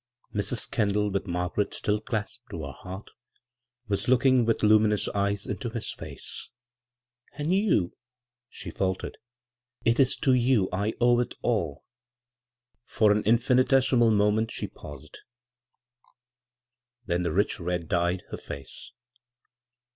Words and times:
Mrs. 0.33 0.71
Kendall, 0.71 1.11
with 1.11 1.27
Mar 1.27 1.51
garet 1.55 1.75
still 1.75 2.01
clasped 2.01 2.49
to 2.49 2.65
her 2.65 2.71
heart, 2.71 3.11
was 3.87 4.07
looking 4.07 4.45
with 4.45 4.63
luminous 4.63 5.07
eyes 5.09 5.45
into 5.45 5.69
his 5.69 5.91
face." 5.91 6.49
And 7.37 7.53
you," 7.53 7.95
she 8.49 8.71
faltered," 8.71 9.19
it 9.85 9.99
is 9.99 10.15
to 10.21 10.33
you 10.33 10.67
I 10.73 10.95
owe 10.99 11.19
it 11.19 11.35
all!" 11.43 11.85
For 12.83 13.11
an 13.11 13.21
infinitesimal 13.25 14.09
moment 14.09 14.49
she 14.49 14.65
paused; 14.65 15.19
b, 15.19 15.19
Google 15.19 16.01
CROSS 16.01 16.13
CURRENTS 16.15 17.05
then 17.05 17.21
the 17.21 17.31
rich 17.31 17.59
red 17.59 17.87
dyed 17.87 18.23
her 18.31 18.37
face. 18.37 18.93